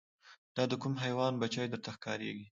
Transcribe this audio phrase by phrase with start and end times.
[0.55, 2.45] دا د کوم حیوان بچی درته ښکاریږي